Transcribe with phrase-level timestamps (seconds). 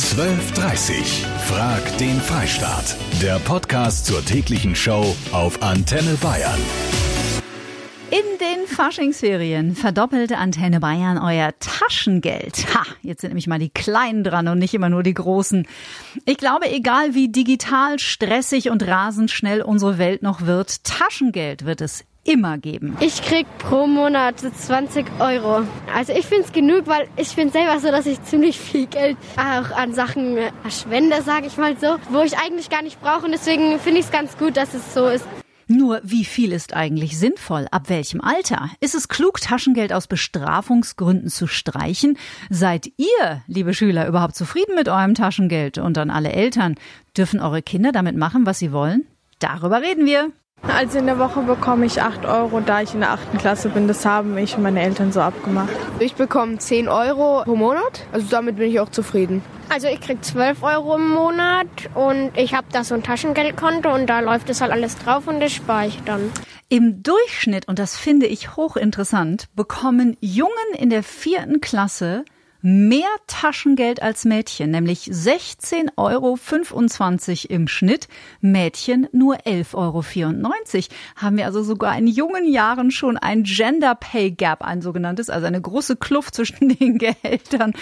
[0.00, 1.26] 1230.
[1.46, 2.96] Frag den Freistaat.
[3.20, 6.58] Der Podcast zur täglichen Show auf Antenne Bayern.
[8.10, 12.74] In den Faschingsferien verdoppelte Antenne Bayern euer Taschengeld.
[12.74, 15.68] Ha, jetzt sind nämlich mal die Kleinen dran und nicht immer nur die Großen.
[16.24, 21.82] Ich glaube, egal wie digital, stressig und rasend schnell unsere Welt noch wird, Taschengeld wird
[21.82, 22.96] es immer geben.
[23.00, 25.66] Ich krieg pro Monat 20 Euro.
[25.94, 29.16] Also ich finde es genug, weil ich finde selber so, dass ich ziemlich viel Geld
[29.36, 33.26] auch an Sachen verschwende, sage ich mal so, wo ich eigentlich gar nicht brauche.
[33.26, 35.26] Und deswegen finde ich es ganz gut, dass es so ist.
[35.66, 37.66] Nur wie viel ist eigentlich sinnvoll?
[37.70, 38.70] Ab welchem Alter?
[38.80, 42.18] Ist es klug, Taschengeld aus Bestrafungsgründen zu streichen?
[42.48, 45.78] Seid ihr, liebe Schüler, überhaupt zufrieden mit eurem Taschengeld?
[45.78, 46.74] Und an alle Eltern,
[47.16, 49.06] dürfen eure Kinder damit machen, was sie wollen?
[49.38, 50.32] Darüber reden wir.
[50.62, 53.38] Also in der Woche bekomme ich 8 Euro, da ich in der 8.
[53.38, 53.88] Klasse bin.
[53.88, 55.68] Das haben ich und meine Eltern so abgemacht.
[55.98, 59.42] Ich bekomme 10 Euro pro Monat, also damit bin ich auch zufrieden.
[59.68, 64.06] Also ich krieg 12 Euro im Monat und ich habe da so ein Taschengeldkonto und
[64.06, 66.32] da läuft das halt alles drauf und das spare ich dann.
[66.68, 72.24] Im Durchschnitt, und das finde ich hochinteressant, bekommen Jungen in der vierten Klasse
[72.62, 76.38] mehr Taschengeld als Mädchen, nämlich 16,25 Euro
[77.54, 78.08] im Schnitt,
[78.40, 80.02] Mädchen nur 11,94 Euro.
[81.16, 85.46] Haben wir also sogar in jungen Jahren schon ein Gender Pay Gap, ein sogenanntes, also
[85.46, 87.72] eine große Kluft zwischen den Gehältern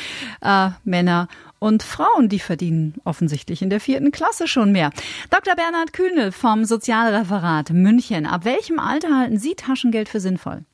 [0.40, 4.90] äh, Männer und Frauen, die verdienen offensichtlich in der vierten Klasse schon mehr.
[5.30, 5.56] Dr.
[5.56, 8.26] Bernhard Kühnel vom Sozialreferat München.
[8.26, 10.64] Ab welchem Alter halten Sie Taschengeld für sinnvoll?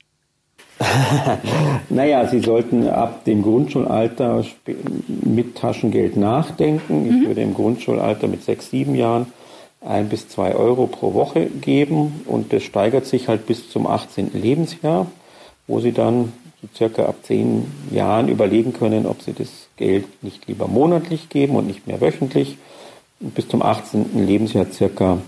[1.89, 4.44] naja, Sie sollten ab dem Grundschulalter
[5.06, 7.06] mit Taschengeld nachdenken.
[7.06, 7.27] Ich mhm.
[7.27, 9.27] würde im Grundschulalter mit sechs, sieben Jahren
[9.81, 14.31] ein bis zwei Euro pro Woche geben und das steigert sich halt bis zum 18.
[14.33, 15.06] Lebensjahr,
[15.66, 20.48] wo Sie dann so circa ab zehn Jahren überlegen können, ob Sie das Geld nicht
[20.48, 22.56] lieber monatlich geben und nicht mehr wöchentlich.
[23.20, 24.27] Und bis zum 18.
[24.27, 25.19] Lebensjahr circa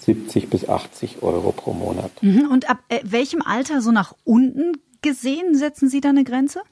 [0.00, 2.10] 70 bis 80 Euro pro Monat.
[2.22, 2.48] Mhm.
[2.50, 4.72] Und ab äh, welchem Alter so nach unten
[5.06, 6.62] gesehen setzen Sie da eine Grenze?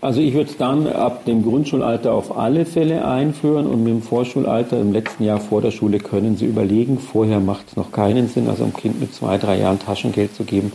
[0.00, 4.02] Also ich würde es dann ab dem Grundschulalter auf alle Fälle einführen und mit dem
[4.02, 6.98] Vorschulalter im letzten Jahr vor der Schule können Sie überlegen.
[6.98, 10.44] Vorher macht es noch keinen Sinn, also einem Kind mit zwei, drei Jahren Taschengeld zu
[10.44, 10.72] geben,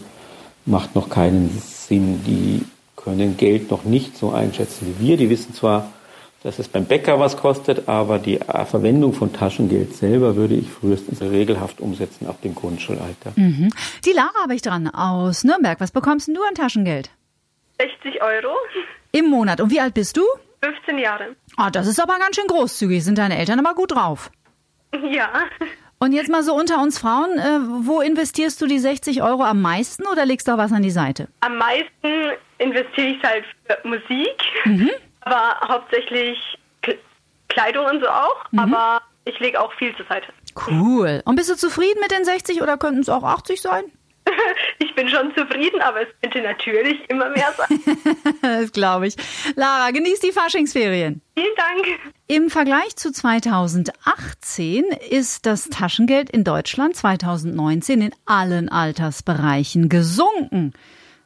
[0.65, 2.21] macht noch keinen Sinn.
[2.25, 2.63] Die
[2.95, 5.17] können Geld noch nicht so einschätzen wie wir.
[5.17, 5.91] Die wissen zwar,
[6.43, 11.21] dass es beim Bäcker was kostet, aber die Verwendung von Taschengeld selber würde ich frühestens
[11.21, 13.33] regelhaft umsetzen ab dem Grundschulalter.
[13.35, 13.69] Mhm.
[14.05, 15.79] Die Lara habe ich dran aus Nürnberg.
[15.81, 17.09] Was bekommst du an Taschengeld?
[17.79, 18.55] 60 Euro.
[19.11, 19.59] Im Monat.
[19.59, 20.23] Und wie alt bist du?
[20.63, 21.35] 15 Jahre.
[21.57, 23.03] Ah, das ist aber ganz schön großzügig.
[23.03, 24.31] Sind deine Eltern aber gut drauf?
[25.11, 25.29] Ja.
[25.99, 29.61] Und jetzt mal so unter uns Frauen, äh, wo investierst du die 60 Euro am
[29.61, 31.27] meisten oder legst du auch was an die Seite?
[31.41, 34.35] Am meisten investiere ich halt für Musik.
[34.63, 34.89] Mhm
[35.21, 36.37] aber hauptsächlich
[37.49, 38.51] Kleidung und so auch.
[38.51, 38.59] Mhm.
[38.59, 40.27] Aber ich lege auch viel zur Seite.
[40.67, 41.21] Cool.
[41.25, 43.83] Und bist du zufrieden mit den 60 oder könnten es auch 80 sein?
[44.79, 47.79] ich bin schon zufrieden, aber es könnte natürlich immer mehr sein.
[48.41, 49.15] das glaube ich.
[49.55, 51.21] Lara, genieß die Faschingsferien.
[51.35, 51.99] Vielen Dank.
[52.27, 60.73] Im Vergleich zu 2018 ist das Taschengeld in Deutschland 2019 in allen Altersbereichen gesunken.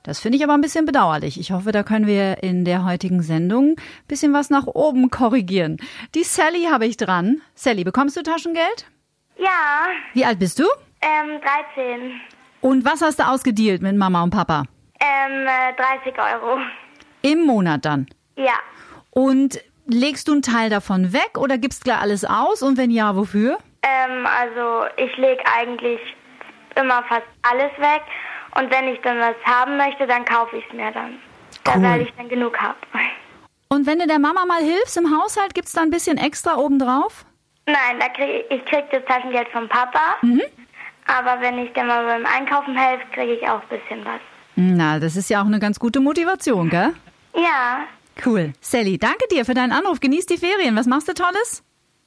[0.04, 1.40] Das finde ich aber ein bisschen bedauerlich.
[1.40, 5.78] Ich hoffe, da können wir in der heutigen Sendung ein bisschen was nach oben korrigieren.
[6.14, 7.42] Die Sally habe ich dran.
[7.56, 8.86] Sally, bekommst du Taschengeld?
[9.38, 9.88] Ja.
[10.14, 10.64] Wie alt bist du?
[11.02, 11.40] Ähm,
[11.76, 12.22] 13.
[12.60, 14.64] Und was hast du ausgedealt mit Mama und Papa?
[15.00, 15.48] Ähm,
[15.78, 16.60] 30 äh, Euro.
[17.22, 18.08] Im Monat dann?
[18.36, 18.60] Ja.
[19.10, 22.62] Und legst du einen Teil davon weg oder gibst gleich alles aus?
[22.62, 23.58] Und wenn ja, wofür?
[23.84, 26.00] Ähm, also ich lege eigentlich
[26.76, 28.02] immer fast alles weg.
[28.56, 31.20] Und wenn ich dann was haben möchte, dann kaufe ich es mir dann.
[31.66, 31.74] Cool.
[31.74, 32.78] Da werde ich dann genug haben.
[33.70, 36.58] Und wenn du der Mama mal hilfst im Haushalt, gibt es da ein bisschen extra
[36.58, 37.26] obendrauf?
[37.66, 40.18] Nein, da krieg, ich kriege das Taschengeld vom Papa.
[40.22, 40.44] Mhm.
[41.08, 44.22] Aber wenn ich dann mal beim Einkaufen helfe, kriege ich auch ein bisschen was.
[44.56, 46.94] Na, das ist ja auch eine ganz gute Motivation, gell?
[47.36, 47.86] Ja.
[48.24, 48.54] Cool.
[48.62, 50.00] Sally, danke dir für deinen Anruf.
[50.00, 50.76] Genieß die Ferien.
[50.76, 51.64] Was machst du Tolles?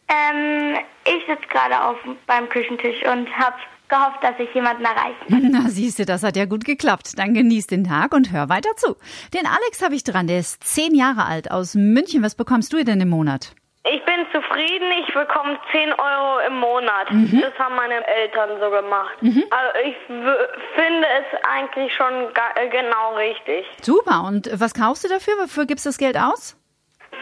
[0.09, 1.97] Ähm, ich sitze gerade auf
[2.27, 3.57] beim Küchentisch und habe
[3.89, 5.49] gehofft, dass ich jemanden erreichen kann.
[5.51, 7.19] Na, siehst du, das hat ja gut geklappt.
[7.19, 8.97] Dann genieß den Tag und hör weiter zu.
[9.35, 12.23] Den Alex habe ich dran, der ist zehn Jahre alt aus München.
[12.23, 13.55] Was bekommst du denn im Monat?
[13.89, 17.09] Ich bin zufrieden, ich bekomme 10 Euro im Monat.
[17.13, 17.41] Mhm.
[17.41, 19.23] Das haben meine Eltern so gemacht.
[19.23, 19.45] Mhm.
[19.51, 22.13] Also ich finde es eigentlich schon
[22.57, 23.65] äh, genau richtig.
[23.83, 25.35] Super, und was kaufst du dafür?
[25.39, 26.57] Wofür gibst du das Geld aus?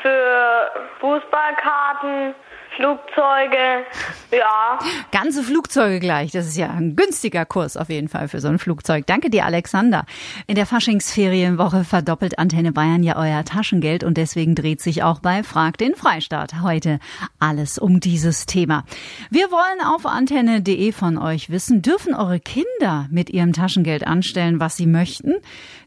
[0.00, 0.70] Für
[1.00, 2.34] Fußballkarten,
[2.76, 3.87] Flugzeuge,
[4.32, 4.79] ja.
[5.12, 6.32] Ganze Flugzeuge gleich.
[6.32, 9.06] Das ist ja ein günstiger Kurs auf jeden Fall für so ein Flugzeug.
[9.06, 10.05] Danke dir, Alexander.
[10.47, 15.43] In der Faschingsferienwoche verdoppelt Antenne Bayern ja euer Taschengeld und deswegen dreht sich auch bei
[15.44, 16.99] Frag den Freistaat heute
[17.38, 18.85] alles um dieses Thema.
[19.31, 24.77] Wir wollen auf antenne.de von euch wissen, dürfen eure Kinder mit ihrem Taschengeld anstellen, was
[24.77, 25.35] sie möchten?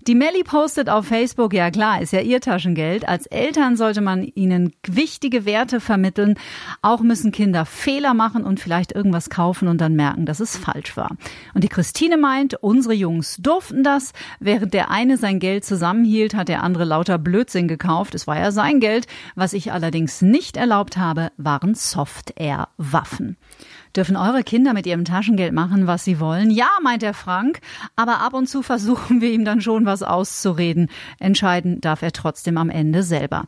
[0.08, 3.06] Die Melli postet auf Facebook, ja klar, ist ja ihr Taschengeld.
[3.06, 6.36] Als Eltern sollte man ihnen wichtige Werte vermitteln.
[6.82, 10.96] Auch müssen Kinder Fehler machen und vielleicht irgendwas kaufen und dann merken, dass es falsch
[10.96, 11.18] war.
[11.54, 14.14] Und die Christine meint, unsere Jungs durften das.
[14.40, 18.16] Während der eine sein Geld zusammenhielt, hat der andere lauter Blödsinn gekauft.
[18.16, 19.08] Es war ja sein Geld.
[19.36, 23.36] Was ich allerdings nicht erlaubt habe, waren Soft-Air-Waffen.
[23.96, 26.52] Dürfen eure Kinder mit ihrem Taschengeld machen, was sie wollen?
[26.52, 27.60] Ja, meint der Frank,
[27.96, 30.90] aber ab und zu versuchen wir ihm dann schon was auszureden.
[31.20, 33.46] Entscheiden darf er trotzdem am Ende selber.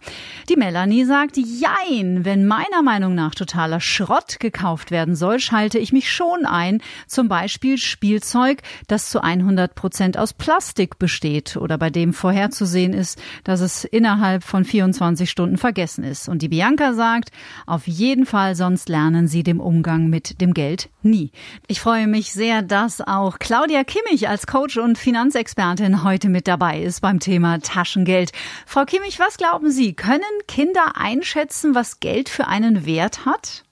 [0.49, 5.93] Die Melanie sagt, jein, wenn meiner Meinung nach totaler Schrott gekauft werden soll, schalte ich
[5.93, 6.81] mich schon ein.
[7.07, 13.19] Zum Beispiel Spielzeug, das zu 100 Prozent aus Plastik besteht oder bei dem vorherzusehen ist,
[13.43, 16.29] dass es innerhalb von 24 Stunden vergessen ist.
[16.29, 17.29] Und die Bianca sagt,
[17.65, 21.31] auf jeden Fall, sonst lernen sie dem Umgang mit dem Geld nie.
[21.67, 26.81] Ich freue mich sehr, dass auch Claudia Kimmich als Coach und Finanzexpertin heute mit dabei
[26.81, 28.31] ist beim Thema Taschengeld.
[28.65, 29.93] Frau Kimmich, was glauben Sie?
[29.93, 33.63] Können Kinder einschätzen, was Geld für einen Wert hat?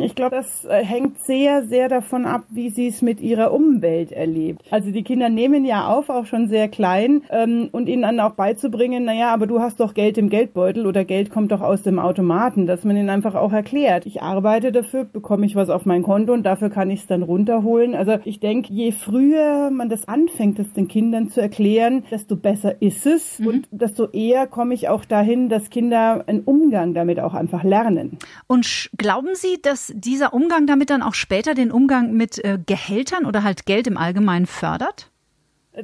[0.00, 4.12] Ich glaube, das äh, hängt sehr, sehr davon ab, wie sie es mit ihrer Umwelt
[4.12, 4.62] erlebt.
[4.70, 8.34] Also die Kinder nehmen ja auf, auch schon sehr klein, ähm, und ihnen dann auch
[8.34, 11.98] beizubringen, naja, aber du hast doch Geld im Geldbeutel oder Geld kommt doch aus dem
[11.98, 16.04] Automaten, dass man ihnen einfach auch erklärt, ich arbeite dafür, bekomme ich was auf mein
[16.04, 17.96] Konto und dafür kann ich es dann runterholen.
[17.96, 22.80] Also ich denke, je früher man das anfängt, das den Kindern zu erklären, desto besser
[22.80, 23.46] ist es mhm.
[23.48, 28.18] und desto eher komme ich auch dahin, dass Kinder einen Umgang damit auch einfach lernen.
[28.46, 33.26] Und glauben Sie, dass dieser Umgang damit dann auch später den Umgang mit äh, Gehältern
[33.26, 35.10] oder halt Geld im Allgemeinen fördert?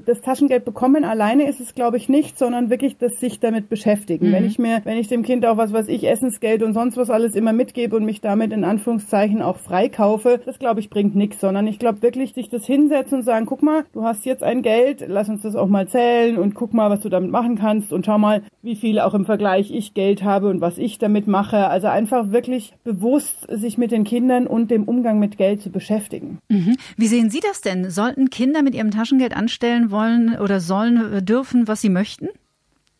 [0.06, 4.28] Das Taschengeld bekommen alleine ist es, glaube ich, nicht, sondern wirklich das sich damit beschäftigen.
[4.28, 4.32] Mhm.
[4.32, 7.10] Wenn ich mir, wenn ich dem Kind auch was, was ich Essensgeld und sonst was
[7.10, 11.40] alles immer mitgebe und mich damit in Anführungszeichen auch freikaufe, das glaube ich bringt nichts,
[11.40, 14.62] sondern ich glaube wirklich, sich das hinsetzen und sagen, guck mal, du hast jetzt ein
[14.62, 17.92] Geld, lass uns das auch mal zählen und guck mal, was du damit machen kannst
[17.92, 21.26] und schau mal, wie viel auch im Vergleich ich Geld habe und was ich damit
[21.26, 21.68] mache.
[21.68, 26.38] Also einfach wirklich bewusst sich mit den Kindern und dem Umgang mit Geld zu beschäftigen.
[26.48, 26.76] Mhm.
[26.96, 27.90] Wie sehen Sie das denn?
[27.90, 32.28] Sollten Kinder mit ihrem Taschengeld anstellen, wollen oder sollen, dürfen, was sie möchten?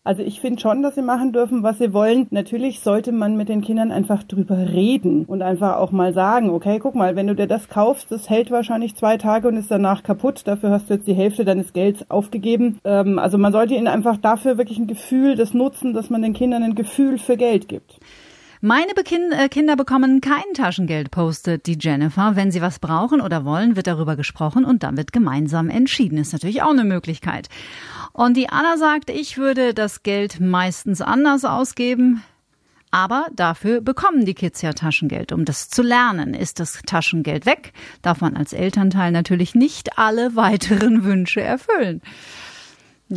[0.07, 2.27] Also ich finde schon, dass sie machen dürfen, was sie wollen.
[2.29, 6.79] Natürlich sollte man mit den Kindern einfach drüber reden und einfach auch mal sagen, okay,
[6.79, 10.03] guck mal, wenn du dir das kaufst, das hält wahrscheinlich zwei Tage und ist danach
[10.03, 10.43] kaputt.
[10.45, 12.81] Dafür hast du jetzt die Hälfte deines Gelds aufgegeben.
[12.85, 16.35] Ähm, also man sollte ihnen einfach dafür wirklich ein Gefühl des Nutzen, dass man den
[16.35, 17.99] Kindern ein Gefühl für Geld gibt.
[18.67, 22.35] Meine äh, Kinder bekommen kein Taschengeld, postet die Jennifer.
[22.35, 26.17] Wenn sie was brauchen oder wollen, wird darüber gesprochen und dann wird gemeinsam entschieden.
[26.17, 27.51] Ist natürlich auch eine Möglichkeit.
[28.15, 32.23] Und die Anna sagt, ich würde das Geld meistens anders ausgeben.
[32.91, 35.33] Aber dafür bekommen die Kids ja Taschengeld.
[35.33, 40.37] Um das zu lernen, ist das Taschengeld weg, darf man als Elternteil natürlich nicht alle
[40.37, 42.01] weiteren Wünsche erfüllen.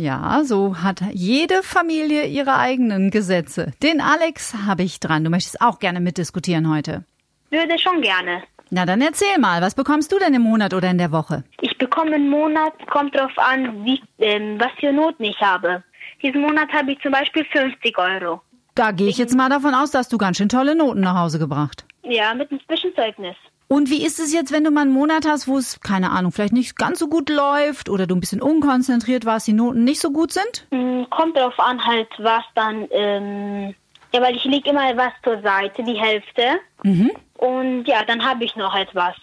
[0.00, 3.72] Ja, so hat jede Familie ihre eigenen Gesetze.
[3.82, 5.24] Den Alex habe ich dran.
[5.24, 7.04] Du möchtest auch gerne mitdiskutieren heute.
[7.50, 8.42] Würde schon gerne.
[8.70, 11.44] Na dann erzähl mal, was bekommst du denn im Monat oder in der Woche?
[11.62, 15.82] Ich bekomme im Monat, kommt drauf an, wie, ähm, was für Noten ich habe.
[16.22, 18.42] Diesen Monat habe ich zum Beispiel 50 Euro.
[18.74, 21.38] Da gehe ich jetzt mal davon aus, dass du ganz schön tolle Noten nach Hause
[21.38, 21.84] gebracht.
[22.02, 23.36] Ja, mit einem Zwischenzeugnis.
[23.68, 26.32] Und wie ist es jetzt, wenn du mal einen Monat hast, wo es, keine Ahnung,
[26.32, 30.00] vielleicht nicht ganz so gut läuft oder du ein bisschen unkonzentriert warst, die Noten nicht
[30.00, 30.66] so gut sind?
[30.70, 33.74] Mm, kommt darauf an, halt, was dann, ähm,
[34.14, 36.60] ja, weil ich lege immer was zur Seite, die Hälfte.
[36.82, 37.10] Mhm.
[37.34, 39.14] Und ja, dann habe ich noch etwas.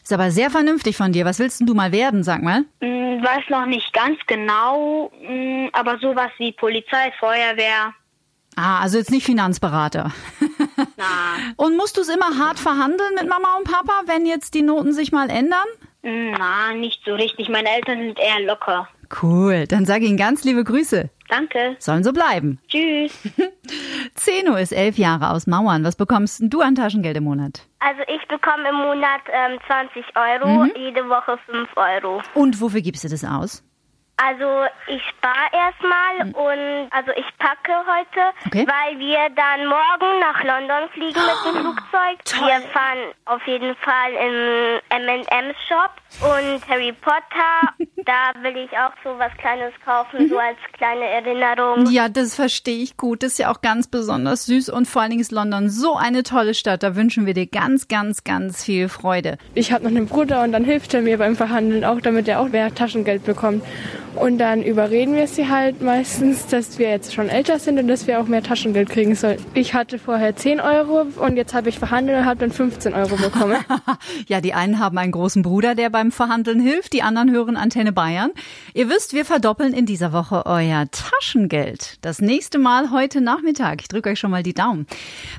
[0.00, 1.24] Ist aber sehr vernünftig von dir.
[1.24, 2.60] Was willst denn du mal werden, sag mal?
[2.80, 7.92] Mm, weiß noch nicht ganz genau, mm, aber sowas wie Polizei, Feuerwehr.
[8.54, 10.12] Ah, also jetzt nicht Finanzberater.
[10.96, 11.36] Na.
[11.56, 14.92] Und musst du es immer hart verhandeln mit Mama und Papa, wenn jetzt die Noten
[14.92, 15.66] sich mal ändern?
[16.02, 17.48] Na, nicht so richtig.
[17.48, 18.88] Meine Eltern sind eher locker.
[19.22, 21.10] Cool, dann sage Ihnen ganz liebe Grüße.
[21.28, 21.76] Danke.
[21.78, 22.58] Sollen so bleiben.
[22.68, 23.12] Tschüss.
[24.14, 25.84] Zeno ist elf Jahre aus Mauern.
[25.84, 27.66] Was bekommst du an Taschengeld im Monat?
[27.80, 30.72] Also ich bekomme im Monat ähm, 20 Euro, mhm.
[30.76, 32.22] jede Woche 5 Euro.
[32.34, 33.62] Und wofür gibst du das aus?
[34.20, 36.34] Also ich spare erstmal Hm.
[36.34, 38.66] und also ich packe heute, Okay.
[38.66, 42.18] weil wir dann morgen nach London fliegen mit dem Flugzeug.
[42.48, 47.74] Wir fahren auf jeden Fall im M&M Shop und Harry Potter.
[48.04, 51.86] da will ich auch so was Kleines kaufen, so als kleine Erinnerung.
[51.90, 53.22] Ja, das verstehe ich gut.
[53.22, 56.22] Das ist ja auch ganz besonders süß und vor allen Dingen ist London so eine
[56.24, 56.82] tolle Stadt.
[56.82, 59.38] Da wünschen wir dir ganz, ganz, ganz viel Freude.
[59.54, 62.40] Ich habe noch einen Bruder und dann hilft er mir beim Verhandeln auch, damit er
[62.40, 63.62] auch mehr Taschengeld bekommt.
[64.18, 68.06] Und dann überreden wir sie halt meistens, dass wir jetzt schon älter sind und dass
[68.08, 69.38] wir auch mehr Taschengeld kriegen sollen.
[69.54, 73.16] Ich hatte vorher 10 Euro und jetzt habe ich verhandelt und habe dann 15 Euro
[73.16, 73.58] bekommen.
[74.26, 77.92] Ja, die einen haben einen großen Bruder, der beim Verhandeln hilft, die anderen hören Antenne
[77.92, 78.30] Bayern.
[78.74, 81.98] Ihr wisst, wir verdoppeln in dieser Woche euer Taschengeld.
[82.02, 83.80] Das nächste Mal heute Nachmittag.
[83.80, 84.86] Ich drücke euch schon mal die Daumen.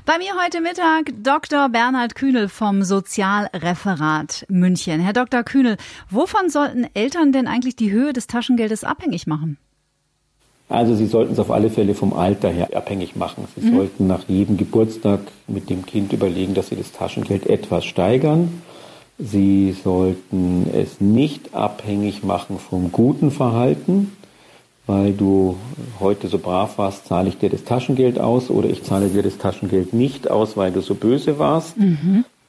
[0.06, 1.68] Bei mir heute Mittag Dr.
[1.68, 5.00] Bernhard Kühnel vom Sozialreferat München.
[5.00, 5.42] Herr Dr.
[5.42, 5.76] Kühnel,
[6.08, 9.58] wovon sollten Eltern denn eigentlich die Höhe des Taschengeldes abhängig machen?
[10.68, 13.44] Also Sie sollten es auf alle Fälle vom Alter her abhängig machen.
[13.56, 13.76] Sie Mhm.
[13.76, 18.62] sollten nach jedem Geburtstag mit dem Kind überlegen, dass Sie das Taschengeld etwas steigern.
[19.18, 24.12] Sie sollten es nicht abhängig machen vom guten Verhalten,
[24.86, 25.56] weil du
[25.98, 29.38] heute so brav warst, zahle ich dir das Taschengeld aus oder ich zahle dir das
[29.38, 31.74] Taschengeld nicht aus, weil du so böse warst.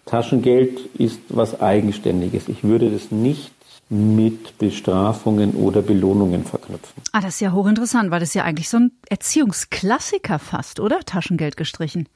[0.06, 2.48] Taschengeld ist was Eigenständiges.
[2.50, 3.51] Ich würde das nicht
[3.92, 7.04] mit Bestrafungen oder Belohnungen verknüpfen.
[7.12, 11.02] Ah, das ist ja hochinteressant, weil das ist ja eigentlich so ein Erziehungsklassiker fast, oder?
[11.02, 12.08] Taschengeld gestrichen.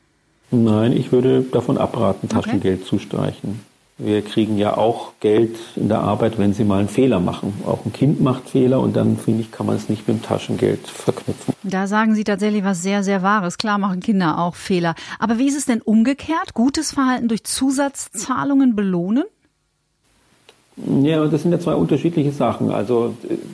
[0.52, 3.60] Nein, ich würde davon abraten, Taschengeld zu streichen.
[3.98, 7.54] Wir kriegen ja auch Geld in der Arbeit, wenn Sie mal einen Fehler machen.
[7.66, 10.22] Auch ein Kind macht Fehler und dann, finde ich, kann man es nicht mit dem
[10.22, 11.54] Taschengeld verknüpfen.
[11.64, 13.58] Da sagen Sie tatsächlich was sehr, sehr Wahres.
[13.58, 14.96] Klar machen Kinder auch Fehler.
[15.18, 16.54] Aber wie ist es denn umgekehrt?
[16.54, 19.24] Gutes Verhalten durch Zusatzzahlungen belohnen?
[20.78, 22.70] Ja, und das sind ja zwei unterschiedliche Sachen.
[22.70, 23.14] Also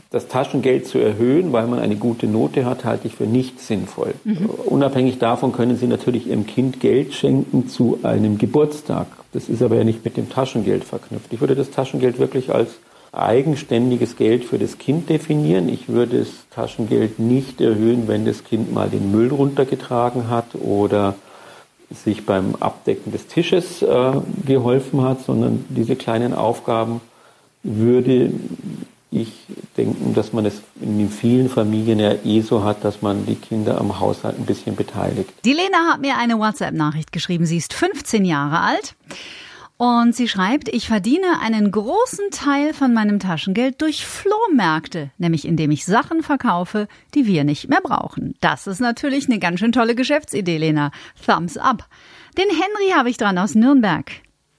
[0.10, 4.16] das Taschengeld zu erhöhen, weil man eine gute Note hat, halte ich für nicht sinnvoll.
[4.24, 4.50] Mhm.
[4.66, 9.06] Unabhängig davon können Sie natürlich Ihrem Kind Geld schenken zu einem Geburtstag.
[9.34, 11.32] Das ist aber ja nicht mit dem Taschengeld verknüpft.
[11.32, 12.72] Ich würde das Taschengeld wirklich als
[13.12, 15.70] eigenständiges Geld für das Kind definieren.
[15.70, 21.16] Ich würde das Taschengeld nicht erhöhen, wenn das Kind mal den Müll runtergetragen hat oder
[21.94, 24.14] sich beim Abdecken des Tisches äh,
[24.46, 27.02] geholfen hat, sondern diese kleinen Aufgaben
[27.64, 28.32] würde
[29.12, 29.34] ich
[29.76, 33.80] denken, dass man es in vielen Familien ja eh so hat, dass man die Kinder
[33.80, 35.30] am Haushalt ein bisschen beteiligt.
[35.44, 37.46] Die Lena hat mir eine WhatsApp-Nachricht geschrieben.
[37.46, 38.96] Sie ist 15 Jahre alt.
[39.76, 45.72] Und sie schreibt, ich verdiene einen großen Teil von meinem Taschengeld durch Flohmärkte, nämlich indem
[45.72, 48.36] ich Sachen verkaufe, die wir nicht mehr brauchen.
[48.42, 50.92] Das ist natürlich eine ganz schön tolle Geschäftsidee, Lena.
[51.26, 51.88] Thumbs up.
[52.38, 54.12] Den Henry habe ich dran aus Nürnberg.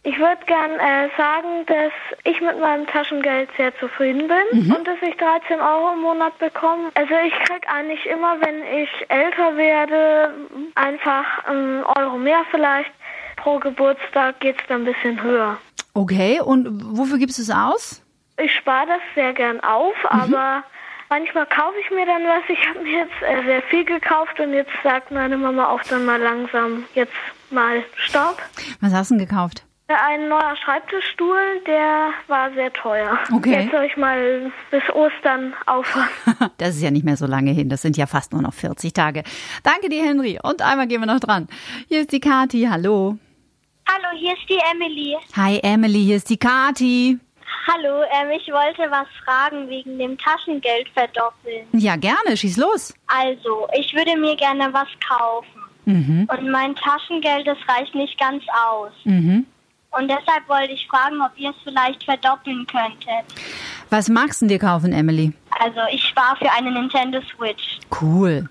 [0.05, 1.93] Ich würde gern äh, sagen, dass
[2.25, 4.75] ich mit meinem Taschengeld sehr zufrieden bin Mhm.
[4.75, 6.91] und dass ich 13 Euro im Monat bekomme.
[6.95, 10.35] Also ich krieg eigentlich immer, wenn ich älter werde,
[10.75, 12.91] einfach einen Euro mehr vielleicht.
[13.37, 15.59] Pro Geburtstag geht's dann ein bisschen höher.
[15.95, 16.69] Okay, und
[16.99, 18.03] wofür gibst du es aus?
[18.39, 20.21] Ich spare das sehr gern auf, Mhm.
[20.21, 20.65] aber
[21.11, 22.43] manchmal kaufe ich mir dann was.
[22.49, 26.05] Ich habe mir jetzt äh, sehr viel gekauft und jetzt sagt meine Mama auch dann
[26.05, 27.13] mal langsam, jetzt
[27.51, 28.39] mal Stopp.
[28.81, 29.65] Was hast du denn gekauft?
[29.89, 33.19] Ein neuer Schreibtischstuhl, der war sehr teuer.
[33.33, 33.63] Okay.
[33.63, 36.09] Jetzt soll ich mal bis Ostern aufhören.
[36.59, 37.69] Das ist ja nicht mehr so lange hin.
[37.69, 39.23] Das sind ja fast nur noch 40 Tage.
[39.63, 40.39] Danke dir, Henry.
[40.43, 41.49] Und einmal gehen wir noch dran.
[41.89, 42.67] Hier ist die Kati.
[42.71, 43.19] Hallo.
[43.89, 45.17] Hallo, hier ist die Emily.
[45.37, 46.05] Hi, Emily.
[46.05, 47.19] Hier ist die Kati.
[47.67, 51.67] Hallo, ähm, ich wollte was fragen wegen dem Taschengeld verdoppeln.
[51.73, 52.37] Ja, gerne.
[52.37, 52.95] Schieß los.
[53.09, 55.63] Also, ich würde mir gerne was kaufen.
[55.85, 56.29] Mhm.
[56.31, 58.93] Und mein Taschengeld, das reicht nicht ganz aus.
[59.05, 59.47] Mhm.
[59.93, 63.25] Und deshalb wollte ich fragen, ob ihr es vielleicht verdoppeln könntet.
[63.91, 65.33] Was magst du dir kaufen, Emily?
[65.61, 67.79] Also, ich spare für eine Nintendo Switch.
[68.01, 68.49] Cool.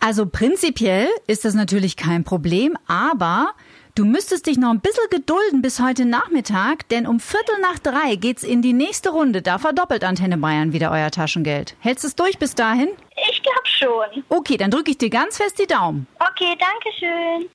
[0.00, 3.50] Also prinzipiell ist das natürlich kein Problem, aber
[3.96, 8.14] du müsstest dich noch ein bisschen gedulden bis heute Nachmittag, denn um Viertel nach drei
[8.14, 9.42] geht's in die nächste Runde.
[9.42, 11.74] Da verdoppelt Antenne Bayern wieder euer Taschengeld.
[11.80, 12.88] Hältst du es durch bis dahin?
[13.28, 14.24] Ich glaube schon.
[14.28, 16.06] Okay, dann drücke ich dir ganz fest die Daumen.
[16.20, 17.50] Okay, danke schön.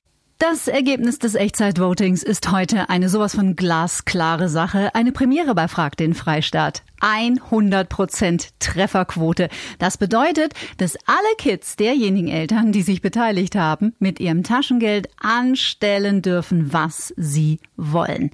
[0.50, 4.94] Das Ergebnis des Echtzeitvotings ist heute eine sowas von glasklare Sache.
[4.94, 6.82] Eine Premiere bei Frag den Freistaat.
[7.00, 9.48] 100% Trefferquote.
[9.78, 16.20] Das bedeutet, dass alle Kids derjenigen Eltern, die sich beteiligt haben, mit ihrem Taschengeld anstellen
[16.20, 18.30] dürfen, was sie wollen.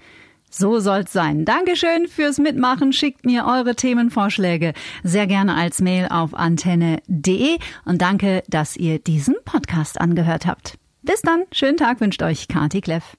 [0.50, 1.44] So soll's sein.
[1.44, 2.92] Dankeschön fürs Mitmachen.
[2.92, 4.72] Schickt mir eure Themenvorschläge
[5.04, 10.79] sehr gerne als Mail auf antenne.de und danke, dass ihr diesen Podcast angehört habt.
[11.02, 11.44] Bis dann.
[11.52, 13.16] Schönen Tag wünscht euch Kati Kleff.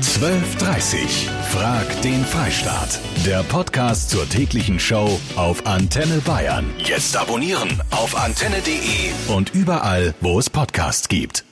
[0.00, 3.00] 12.30 Frag den Freistaat.
[3.26, 6.64] Der Podcast zur täglichen Show auf Antenne Bayern.
[6.78, 11.47] Jetzt abonnieren auf antenne.de und überall, wo es Podcasts gibt.